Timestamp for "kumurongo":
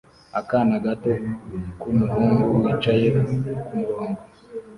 3.65-4.21